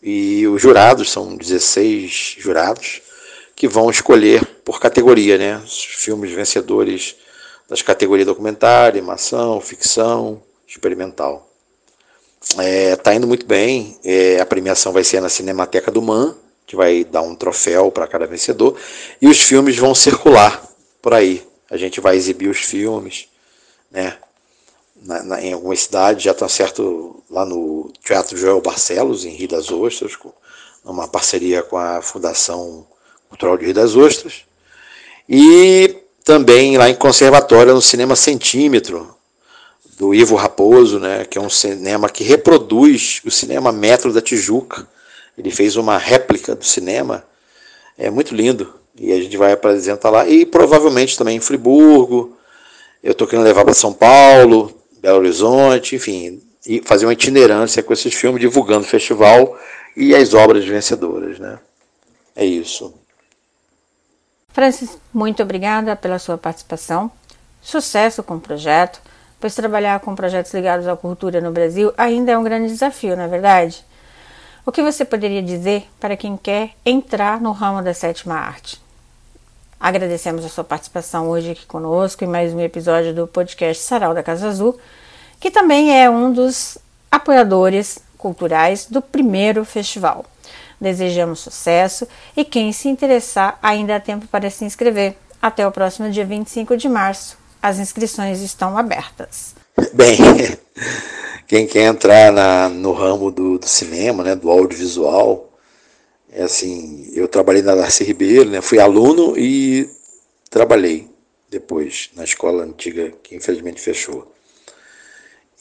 E 0.04 0.46
os 0.48 0.62
jurados, 0.62 1.12
são 1.12 1.38
16 1.38 2.36
jurados, 2.40 3.02
que 3.56 3.68
vão 3.68 3.90
escolher 3.90 4.44
por 4.66 4.80
categoria, 4.80 5.38
né? 5.38 5.58
Os 5.58 5.84
filmes 5.84 6.32
vencedores 6.32 7.16
das 7.70 7.82
categorias 7.82 8.28
documentário, 8.28 8.98
animação, 8.98 9.62
ficção, 9.62 10.42
experimental. 10.68 11.50
É, 12.58 12.96
tá 12.96 13.14
indo 13.14 13.28
muito 13.28 13.46
bem. 13.46 13.98
É, 14.04 14.40
a 14.40 14.46
premiação 14.46 14.92
vai 14.92 15.04
ser 15.04 15.22
na 15.22 15.30
Cinemateca 15.30 15.92
do 15.92 16.02
MAN, 16.02 16.36
que 16.66 16.76
vai 16.76 17.04
dar 17.04 17.22
um 17.22 17.36
troféu 17.36 17.92
para 17.92 18.08
cada 18.08 18.26
vencedor. 18.26 18.78
E 19.22 19.28
os 19.28 19.42
filmes 19.42 19.78
vão 19.78 19.94
circular 19.96 20.68
por 21.02 21.14
aí. 21.14 21.46
A 21.70 21.78
gente 21.78 22.02
vai 22.02 22.16
exibir 22.16 22.50
os 22.50 22.60
filmes, 22.60 23.28
né? 23.90 24.18
na, 25.02 25.24
na, 25.24 25.42
em 25.42 25.54
algumas 25.54 25.82
cidades, 25.82 26.24
já 26.24 26.32
está 26.32 26.48
certo 26.48 27.24
lá 27.30 27.46
no 27.46 27.92
Teatro 28.04 28.38
Joel 28.38 28.62
Barcelos, 28.62 29.26
em 29.26 29.32
Rio 29.32 29.48
das 29.48 29.72
Ostras, 29.72 30.16
com 30.16 30.32
uma 30.86 31.08
parceria 31.08 31.64
com 31.64 31.78
a 31.78 32.02
Fundação 32.02 32.86
Cultural 33.28 33.58
de 33.58 33.66
Rio 33.66 33.74
das 33.74 33.96
Ostras. 33.96 34.44
E 35.28 35.96
também 36.24 36.78
lá 36.78 36.90
em 36.90 36.96
Conservatório, 36.96 37.74
no 37.74 37.82
Cinema 37.82 38.16
Centímetro, 38.16 39.16
do 40.01 40.15
Ivo 40.15 40.36
Raposo, 40.36 41.00
né, 41.00 41.25
que 41.25 41.38
é 41.38 41.41
um 41.41 41.48
cinema 41.48 42.10
que 42.10 42.24
reproduz 42.24 43.22
o 43.24 43.29
cinema 43.29 43.72
Metro 43.72 44.12
da 44.12 44.20
Tijuca. 44.20 44.88
Ele 45.38 45.51
fez 45.51 45.75
uma 45.75 45.96
réplica 45.96 46.55
do 46.55 46.65
cinema, 46.65 47.24
é 47.96 48.10
muito 48.10 48.34
lindo, 48.34 48.74
e 49.00 49.13
a 49.13 49.17
gente 49.17 49.38
vai 49.38 49.51
apresentar 49.51 50.10
lá. 50.10 50.27
E 50.27 50.43
provavelmente 50.43 51.15
também 51.15 51.38
em 51.38 51.39
Friburgo, 51.39 52.36
eu 53.03 53.12
estou 53.12 53.27
querendo 53.27 53.46
levar 53.46 53.63
para 53.63 53.75
São 53.75 53.93
Paulo, 53.93 54.75
Belo 55.00 55.20
Horizonte, 55.20 55.96
enfim, 55.96 56.41
e 56.65 56.81
fazer 56.84 57.05
uma 57.05 57.13
itinerância 57.13 57.84
com 57.84 57.93
esses 57.93 58.15
filmes, 58.15 58.41
divulgando 58.41 58.84
o 58.84 58.89
festival 58.89 59.55
e 59.96 60.15
as 60.15 60.34
obras 60.34 60.65
vencedoras, 60.65 61.38
né? 61.38 61.60
É 62.36 62.43
isso. 62.43 62.91
Francis, 64.51 64.98
muito 65.13 65.43
obrigada 65.43 65.96
pela 65.96 66.17
sua 66.17 66.39
participação. 66.39 67.12
Sucesso 67.62 68.24
com 68.24 68.38
o 68.38 68.41
projeto, 68.41 69.00
pois 69.42 69.56
trabalhar 69.56 70.00
com 70.00 70.14
projetos 70.14 70.54
ligados 70.54 70.88
à 70.88 70.96
cultura 70.96 71.42
no 71.42 71.52
Brasil 71.52 71.92
ainda 71.98 72.32
é 72.32 72.38
um 72.38 72.44
grande 72.44 72.68
desafio, 72.68 73.18
não 73.18 73.24
é 73.24 73.28
verdade? 73.28 73.84
O 74.64 74.72
que 74.72 74.84
você 74.84 75.04
poderia 75.04 75.42
dizer 75.42 75.90
para 76.00 76.16
quem 76.16 76.38
quer 76.38 76.70
entrar 76.86 77.42
no 77.42 77.52
ramo 77.52 77.82
da 77.82 77.92
sétima 77.92 78.36
arte? 78.36 78.80
Agradecemos 79.80 80.46
a 80.46 80.50
sua 80.50 80.64
participação 80.64 81.28
hoje 81.28 81.52
aqui 81.52 81.66
conosco 81.66 82.24
em 82.24 82.28
mais 82.28 82.54
um 82.54 82.60
episódio 82.60 83.16
do 83.16 83.26
podcast 83.26 83.82
Sarau 83.82 84.14
da 84.14 84.22
Casa 84.22 84.48
Azul, 84.48 84.80
que 85.40 85.50
também 85.50 86.00
é 86.00 86.08
um 86.08 86.32
dos 86.32 86.78
apoiadores 87.12 87.98
culturais 88.20 88.86
do 88.86 89.02
primeiro 89.02 89.66
festival. 89.66 90.24
Desejamos 90.80 91.40
sucesso 91.40 92.08
e 92.38 92.46
quem 92.46 92.72
se 92.72 92.88
interessar 92.88 93.58
ainda 93.64 93.96
há 93.96 94.00
tempo 94.00 94.28
para 94.28 94.52
se 94.52 94.64
inscrever. 94.64 95.18
Até 95.42 95.66
o 95.66 95.72
próximo 95.72 96.12
dia 96.12 96.24
25 96.24 96.78
de 96.78 96.88
março. 96.88 97.41
As 97.62 97.77
inscrições 97.77 98.41
estão 98.41 98.77
abertas. 98.77 99.53
Bem, 99.94 100.18
quem 101.48 101.68
quer 101.68 101.84
entrar 101.84 102.32
na, 102.32 102.68
no 102.70 102.91
ramo 102.91 103.30
do, 103.30 103.60
do, 103.60 103.68
cinema, 103.68 104.24
né, 104.24 104.36
do 104.36 104.50
audiovisual, 104.50 105.51
é 106.32 106.44
assim, 106.44 107.12
eu 107.13 107.27
trabalhei 107.27 107.62
na 107.62 107.75
Darcy 107.75 108.03
Ribeiro, 108.03 108.50
né, 108.50 108.62
fui 108.62 108.80
aluno 108.80 109.38
e 109.38 109.89
trabalhei 110.50 111.10
depois 111.50 112.10
na 112.15 112.24
escola 112.24 112.63
antiga 112.63 113.12
que 113.22 113.36
infelizmente 113.36 113.82
fechou. 113.82 114.34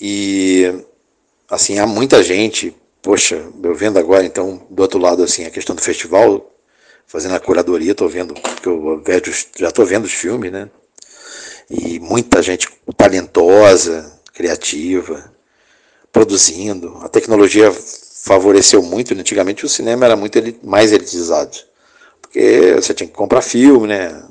E 0.01 0.73
assim, 1.49 1.79
há 1.79 1.87
muita 1.87 2.23
gente, 2.23 2.75
poxa, 3.03 3.45
eu 3.63 3.75
vendo 3.75 3.99
agora 3.99 4.25
então 4.25 4.67
do 4.71 4.81
outro 4.81 4.99
lado 4.99 5.23
assim 5.23 5.45
a 5.45 5.51
questão 5.51 5.77
do 5.77 5.83
festival, 5.83 6.51
fazendo 7.07 7.35
a 7.35 7.41
curadoria, 7.41 7.93
estou 7.93 8.09
vendo, 8.09 8.33
porque 8.35 8.69
eu 8.69 9.03
vejo, 9.05 9.33
já 9.59 9.69
estou 9.69 9.85
vendo 9.85 10.05
os 10.05 10.13
filmes, 10.13 10.51
né? 10.51 10.71
E 11.71 12.01
muita 12.01 12.43
gente 12.43 12.69
talentosa, 12.97 14.13
criativa, 14.35 15.33
produzindo. 16.13 16.99
A 17.03 17.09
tecnologia 17.09 17.73
favoreceu 17.73 18.83
muito. 18.83 19.15
Antigamente 19.15 19.65
o 19.65 19.69
cinema 19.69 20.05
era 20.05 20.17
muito 20.17 20.39
mais 20.65 20.93
elitizado. 20.93 21.57
Porque 22.21 22.75
você 22.75 22.93
tinha 22.93 23.07
que 23.07 23.15
comprar 23.15 23.43
filme, 23.43 23.87
né? 23.87 24.23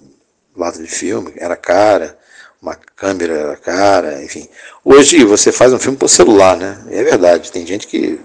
Lata 0.56 0.82
de 0.82 0.90
filme, 0.90 1.32
era 1.38 1.56
cara, 1.56 2.18
uma 2.62 2.76
câmera 2.76 3.34
era 3.34 3.56
cara, 3.56 4.24
enfim. 4.24 4.48
Hoje 4.84 5.24
você 5.24 5.52
faz 5.52 5.72
um 5.72 5.80
filme 5.80 5.98
por 5.98 6.10
celular, 6.10 6.58
né? 6.58 6.84
É 6.90 7.04
verdade, 7.04 7.52
tem 7.52 7.66
gente 7.66 7.88
que 7.88 8.20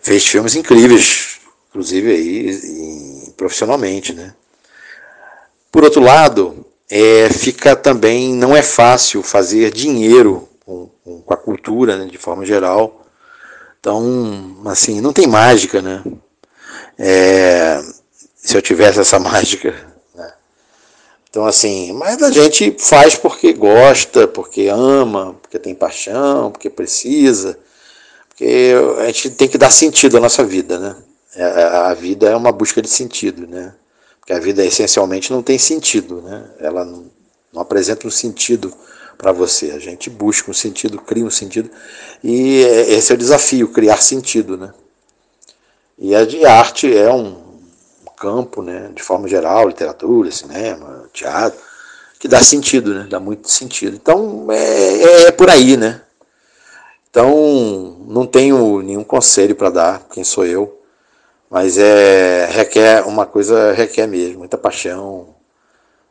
fez 0.00 0.26
filmes 0.26 0.56
incríveis, 0.56 1.38
inclusive 1.68 2.10
aí 2.10 3.32
profissionalmente, 3.36 4.12
né? 4.12 4.34
Por 5.70 5.84
outro 5.84 6.00
lado, 6.02 6.66
é, 6.90 7.28
fica 7.30 7.74
também 7.74 8.32
não 8.34 8.56
é 8.56 8.62
fácil 8.62 9.22
fazer 9.22 9.72
dinheiro 9.72 10.48
com, 10.64 10.88
com 11.04 11.34
a 11.34 11.36
cultura, 11.36 11.96
né, 11.96 12.06
de 12.06 12.18
forma 12.18 12.44
geral. 12.44 13.04
Então, 13.80 14.56
assim, 14.66 15.00
não 15.00 15.12
tem 15.12 15.26
mágica, 15.26 15.80
né? 15.80 16.02
É, 16.98 17.80
se 18.36 18.56
eu 18.56 18.62
tivesse 18.62 19.00
essa 19.00 19.18
mágica, 19.20 19.74
né? 20.14 20.32
Então, 21.28 21.44
assim, 21.44 21.92
mas 21.92 22.22
a 22.22 22.30
gente 22.30 22.76
faz 22.78 23.14
porque 23.14 23.52
gosta, 23.52 24.26
porque 24.26 24.68
ama, 24.68 25.36
porque 25.42 25.58
tem 25.58 25.74
paixão, 25.74 26.50
porque 26.50 26.70
precisa, 26.70 27.58
porque 28.28 28.74
a 28.98 29.06
gente 29.06 29.30
tem 29.30 29.48
que 29.48 29.58
dar 29.58 29.70
sentido 29.70 30.16
à 30.16 30.20
nossa 30.20 30.44
vida, 30.44 30.78
né? 30.78 30.96
É, 31.34 31.44
a 31.44 31.94
vida 31.94 32.28
é 32.30 32.36
uma 32.36 32.50
busca 32.50 32.80
de 32.80 32.88
sentido, 32.88 33.46
né? 33.46 33.74
Porque 34.26 34.32
a 34.32 34.40
vida 34.40 34.64
essencialmente 34.64 35.32
não 35.32 35.40
tem 35.40 35.56
sentido, 35.56 36.20
né? 36.20 36.50
Ela 36.58 36.84
não, 36.84 37.04
não 37.52 37.62
apresenta 37.62 38.08
um 38.08 38.10
sentido 38.10 38.74
para 39.16 39.30
você. 39.30 39.70
A 39.70 39.78
gente 39.78 40.10
busca 40.10 40.50
um 40.50 40.54
sentido, 40.54 40.98
cria 40.98 41.24
um 41.24 41.30
sentido, 41.30 41.70
e 42.24 42.58
esse 42.88 43.12
é 43.12 43.14
o 43.14 43.18
desafio, 43.18 43.68
criar 43.68 43.98
sentido, 43.98 44.56
né? 44.56 44.74
E 45.96 46.12
a 46.12 46.58
arte 46.58 46.92
é 46.92 47.08
um 47.08 47.40
campo, 48.18 48.62
né, 48.62 48.90
de 48.92 49.02
forma 49.02 49.28
geral, 49.28 49.68
literatura, 49.68 50.28
cinema, 50.32 51.08
teatro, 51.12 51.60
que 52.18 52.26
dá 52.26 52.42
sentido, 52.42 52.94
né? 52.94 53.06
Dá 53.08 53.20
muito 53.20 53.48
sentido. 53.48 53.94
Então 53.94 54.48
é, 54.50 54.56
é, 54.56 55.22
é 55.26 55.30
por 55.30 55.48
aí, 55.48 55.76
né? 55.76 56.02
Então 57.08 57.96
não 58.08 58.26
tenho 58.26 58.82
nenhum 58.82 59.04
conselho 59.04 59.54
para 59.54 59.70
dar, 59.70 60.08
quem 60.10 60.24
sou 60.24 60.44
eu. 60.44 60.82
Mas 61.50 61.78
é 61.78 62.46
requer 62.46 63.06
uma 63.06 63.24
coisa 63.24 63.72
requer 63.72 64.06
mesmo, 64.06 64.40
muita 64.40 64.58
paixão, 64.58 65.34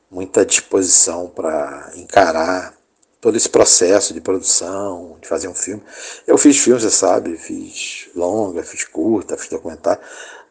muita 0.10 0.46
disposição 0.46 1.28
para 1.28 1.92
encarar 1.96 2.74
todo 3.20 3.36
esse 3.36 3.50
processo 3.50 4.14
de 4.14 4.22
produção, 4.22 5.18
de 5.20 5.28
fazer 5.28 5.48
um 5.48 5.54
filme. 5.56 5.82
Eu 6.28 6.38
fiz 6.38 6.58
filmes, 6.58 6.84
você 6.84 6.92
sabe, 6.92 7.36
fiz 7.38 8.08
longa, 8.16 8.64
fiz 8.64 8.84
curta, 8.86 9.36
fiz 9.36 9.50
documentário, 9.50 10.00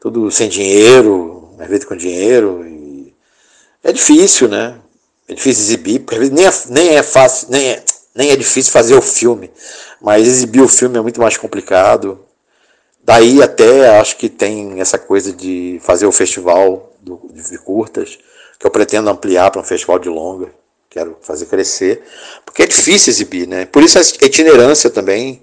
tudo 0.01 0.31
sem 0.31 0.49
dinheiro, 0.49 1.55
às 1.59 1.69
vezes 1.69 1.85
com 1.85 1.97
dinheiro. 1.97 2.67
E 2.67 3.15
é 3.83 3.93
difícil, 3.93 4.49
né? 4.49 4.77
É 5.29 5.35
difícil 5.35 5.63
exibir, 5.63 6.01
porque 6.01 6.17
às 6.17 6.21
vezes 6.21 6.35
nem 6.35 6.47
é, 6.47 6.53
nem 6.69 6.97
é 6.97 7.03
fácil, 7.03 7.49
nem 7.49 7.71
é, 7.71 7.85
nem 8.15 8.31
é 8.31 8.37
difícil 8.37 8.73
fazer 8.73 8.95
o 8.95 9.03
filme, 9.03 9.51
mas 10.01 10.27
exibir 10.27 10.61
o 10.61 10.69
filme 10.69 10.99
é 10.99 11.01
muito 11.01 11.21
mais 11.21 11.37
complicado. 11.37 12.19
Daí 13.05 13.43
até 13.43 13.99
acho 13.99 14.17
que 14.17 14.31
tem 14.31 14.81
essa 14.81 14.99
coisa 14.99 15.31
de 15.31 15.79
fazer 15.83 16.07
o 16.07 16.13
festival 16.13 16.91
do, 17.01 17.21
de 17.33 17.59
curtas, 17.59 18.19
que 18.59 18.67
eu 18.67 18.71
pretendo 18.71 19.11
ampliar 19.11 19.51
para 19.51 19.61
um 19.61 19.65
festival 19.65 19.99
de 19.99 20.09
longa. 20.09 20.51
Quero 20.89 21.19
fazer 21.21 21.47
crescer, 21.47 22.03
porque 22.47 22.63
é 22.63 22.67
difícil 22.67 23.11
exibir, 23.11 23.47
né? 23.47 23.67
Por 23.67 23.83
isso 23.83 23.99
a 23.99 24.01
itinerância 24.25 24.89
também, 24.89 25.43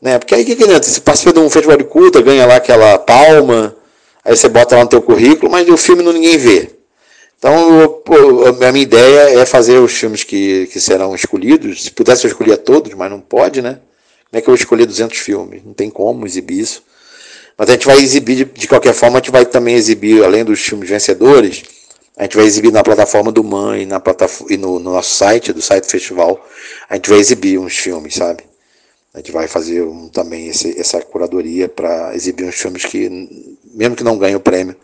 né? 0.00 0.18
Porque 0.18 0.34
aí 0.34 0.42
o 0.44 0.46
que, 0.46 0.52
adianta? 0.52 0.86
Você 0.86 1.00
participa 1.00 1.32
de 1.32 1.40
um 1.40 1.50
festival 1.50 1.76
de 1.76 1.84
curta, 1.84 2.22
ganha 2.22 2.46
lá 2.46 2.56
aquela 2.56 2.96
palma, 2.96 3.76
aí 4.24 4.34
você 4.34 4.48
bota 4.48 4.76
lá 4.76 4.84
no 4.84 4.88
teu 4.88 5.02
currículo, 5.02 5.50
mas 5.50 5.68
o 5.68 5.76
filme 5.76 6.02
não 6.02 6.12
ninguém 6.12 6.38
vê. 6.38 6.70
Então, 7.36 8.02
a 8.66 8.72
minha 8.72 8.82
ideia 8.82 9.40
é 9.40 9.44
fazer 9.44 9.78
os 9.78 9.92
filmes 9.92 10.24
que, 10.24 10.66
que 10.68 10.80
serão 10.80 11.14
escolhidos. 11.14 11.82
Se 11.82 11.90
pudesse, 11.90 12.24
eu 12.24 12.30
escolher 12.30 12.56
todos, 12.58 12.94
mas 12.94 13.10
não 13.10 13.20
pode, 13.20 13.60
né? 13.60 13.80
Como 14.30 14.38
é 14.38 14.40
que 14.40 14.48
eu 14.48 14.52
vou 14.52 14.58
escolher 14.58 14.86
200 14.86 15.18
filmes? 15.18 15.62
Não 15.62 15.74
tem 15.74 15.90
como 15.90 16.24
exibir 16.24 16.60
isso. 16.60 16.82
Mas 17.56 17.68
a 17.68 17.72
gente 17.72 17.86
vai 17.86 17.98
exibir, 17.98 18.36
de, 18.36 18.44
de 18.44 18.68
qualquer 18.68 18.92
forma, 18.92 19.18
a 19.18 19.20
gente 19.20 19.30
vai 19.30 19.46
também 19.46 19.74
exibir, 19.74 20.24
além 20.24 20.44
dos 20.44 20.60
filmes 20.60 20.88
vencedores, 20.88 21.62
a 22.16 22.24
gente 22.24 22.36
vai 22.36 22.46
exibir 22.46 22.72
na 22.72 22.82
plataforma 22.82 23.32
do 23.32 23.42
Mãe 23.42 23.86
na 23.86 23.98
plataforma, 23.98 24.52
e 24.52 24.56
no, 24.56 24.78
no, 24.78 24.92
nosso 24.92 25.14
site, 25.14 25.52
do 25.52 25.62
site 25.62 25.90
festival, 25.90 26.44
a 26.88 26.96
gente 26.96 27.10
vai 27.10 27.18
exibir 27.18 27.58
uns 27.58 27.76
filmes, 27.76 28.14
sabe? 28.14 28.44
A 29.12 29.18
gente 29.18 29.30
vai 29.32 29.46
fazer 29.46 29.82
um, 29.82 30.08
também 30.08 30.48
esse, 30.48 30.78
essa 30.78 31.00
curadoria 31.00 31.68
para 31.68 32.14
exibir 32.14 32.44
uns 32.44 32.56
filmes 32.56 32.84
que, 32.84 33.08
mesmo 33.72 33.94
que 33.94 34.04
não 34.04 34.18
ganhem 34.18 34.36
o 34.36 34.40
prêmio, 34.40 34.76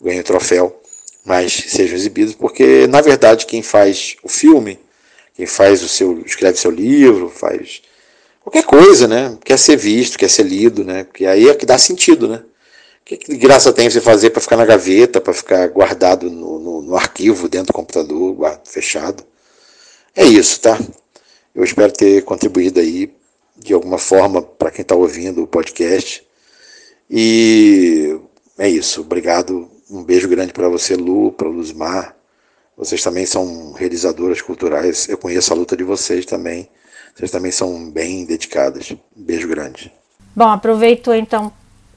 ganhem 0.00 0.20
o 0.20 0.24
troféu, 0.24 0.80
mas 1.24 1.52
sejam 1.52 1.96
exibidos, 1.96 2.34
porque 2.34 2.86
na 2.86 3.00
verdade 3.00 3.46
quem 3.46 3.62
faz 3.62 4.16
o 4.22 4.28
filme, 4.28 4.78
quem 5.34 5.46
faz 5.46 5.82
o 5.82 5.88
seu, 5.88 6.22
escreve 6.24 6.58
seu 6.58 6.70
livro, 6.70 7.30
faz 7.30 7.82
qualquer 8.48 8.64
coisa, 8.64 9.06
né? 9.06 9.36
Quer 9.44 9.58
ser 9.58 9.76
visto, 9.76 10.18
quer 10.18 10.28
ser 10.30 10.44
lido, 10.44 10.82
né? 10.82 11.04
Porque 11.04 11.26
aí 11.26 11.48
é 11.48 11.54
que 11.54 11.66
dá 11.66 11.76
sentido, 11.76 12.26
né? 12.26 12.42
Que, 13.04 13.16
que 13.16 13.36
graça 13.36 13.72
tem 13.72 13.88
você 13.88 14.00
fazer 14.00 14.30
para 14.30 14.40
ficar 14.40 14.56
na 14.56 14.64
gaveta, 14.64 15.20
para 15.20 15.34
ficar 15.34 15.68
guardado 15.68 16.30
no, 16.30 16.58
no, 16.58 16.82
no, 16.82 16.96
arquivo 16.96 17.48
dentro 17.48 17.68
do 17.68 17.72
computador, 17.74 18.60
fechado? 18.64 19.22
É 20.16 20.24
isso, 20.24 20.60
tá? 20.60 20.78
Eu 21.54 21.62
espero 21.62 21.92
ter 21.92 22.22
contribuído 22.24 22.80
aí 22.80 23.12
de 23.56 23.74
alguma 23.74 23.98
forma 23.98 24.40
para 24.42 24.70
quem 24.70 24.82
está 24.82 24.94
ouvindo 24.94 25.42
o 25.42 25.46
podcast. 25.46 26.26
E 27.10 28.18
é 28.58 28.68
isso. 28.68 29.02
Obrigado. 29.02 29.70
Um 29.90 30.02
beijo 30.02 30.28
grande 30.28 30.52
para 30.52 30.68
você, 30.68 30.94
Lu, 30.94 31.32
para 31.32 31.48
Luzmar. 31.48 32.16
Vocês 32.76 33.02
também 33.02 33.26
são 33.26 33.72
realizadoras 33.72 34.40
culturais. 34.40 35.08
Eu 35.08 35.18
conheço 35.18 35.52
a 35.52 35.56
luta 35.56 35.76
de 35.76 35.84
vocês 35.84 36.24
também. 36.24 36.68
Vocês 37.18 37.32
também 37.32 37.50
são 37.50 37.90
bem 37.90 38.24
dedicadas. 38.24 38.94
Beijo 39.16 39.48
grande. 39.48 39.92
Bom, 40.36 40.48
aproveito 40.48 41.12
então 41.12 41.52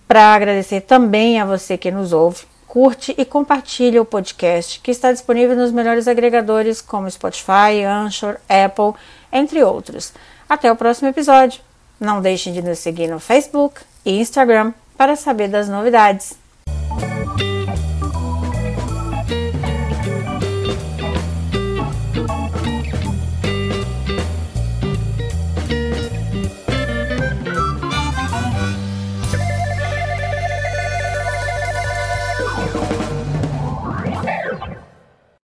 para 0.07 0.33
agradecer 0.33 0.81
também 0.81 1.39
a 1.39 1.45
você 1.45 1.77
que 1.77 1.91
nos 1.91 2.11
ouve. 2.11 2.43
Curte 2.67 3.13
e 3.15 3.23
compartilha 3.23 4.01
o 4.01 4.05
podcast 4.05 4.79
que 4.79 4.89
está 4.89 5.11
disponível 5.11 5.55
nos 5.55 5.71
melhores 5.71 6.07
agregadores 6.07 6.81
como 6.81 7.11
Spotify, 7.11 7.83
Anchor, 7.85 8.37
Apple, 8.49 8.99
entre 9.31 9.63
outros. 9.63 10.11
Até 10.49 10.71
o 10.71 10.75
próximo 10.75 11.09
episódio. 11.09 11.61
Não 11.99 12.19
deixem 12.19 12.51
de 12.51 12.63
nos 12.63 12.79
seguir 12.79 13.07
no 13.07 13.19
Facebook 13.19 13.81
e 14.03 14.19
Instagram 14.19 14.73
para 14.97 15.15
saber 15.15 15.49
das 15.49 15.69
novidades. 15.69 16.40